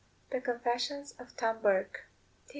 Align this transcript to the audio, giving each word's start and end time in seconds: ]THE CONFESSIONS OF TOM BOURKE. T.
]THE 0.31 0.41
CONFESSIONS 0.41 1.13
OF 1.19 1.37
TOM 1.37 1.61
BOURKE. 1.61 1.93
T. 1.93 2.03